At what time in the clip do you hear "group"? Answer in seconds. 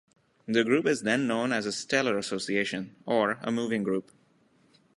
0.63-0.87, 3.83-4.09